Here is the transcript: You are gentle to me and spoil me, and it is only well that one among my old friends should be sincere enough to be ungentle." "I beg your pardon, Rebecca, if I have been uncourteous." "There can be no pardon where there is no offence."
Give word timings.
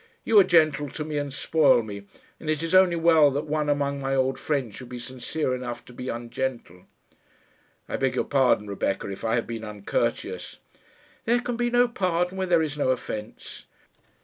You 0.23 0.39
are 0.39 0.43
gentle 0.43 0.89
to 0.89 1.05
me 1.05 1.19
and 1.19 1.31
spoil 1.31 1.83
me, 1.83 2.07
and 2.39 2.49
it 2.49 2.63
is 2.63 2.73
only 2.73 2.95
well 2.95 3.29
that 3.29 3.45
one 3.45 3.69
among 3.69 3.99
my 4.01 4.15
old 4.15 4.39
friends 4.39 4.73
should 4.75 4.89
be 4.89 4.97
sincere 4.97 5.53
enough 5.53 5.85
to 5.85 5.93
be 5.93 6.09
ungentle." 6.09 6.87
"I 7.87 7.97
beg 7.97 8.15
your 8.15 8.23
pardon, 8.25 8.65
Rebecca, 8.65 9.11
if 9.11 9.23
I 9.23 9.35
have 9.35 9.45
been 9.45 9.63
uncourteous." 9.63 10.57
"There 11.25 11.39
can 11.39 11.55
be 11.55 11.69
no 11.69 11.87
pardon 11.87 12.35
where 12.39 12.47
there 12.47 12.63
is 12.63 12.79
no 12.79 12.89
offence." 12.89 13.65